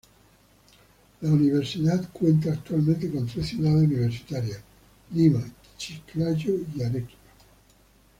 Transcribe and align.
La 1.21 1.29
universidad 1.29 2.09
cuenta 2.11 2.51
actualmente 2.53 3.11
con 3.11 3.27
tres 3.27 3.49
ciudades 3.49 3.87
universitarias: 3.87 4.59
Lima, 5.13 5.43
Chiclayo 5.77 6.55
y 6.75 6.81
Arequipa. 6.81 7.21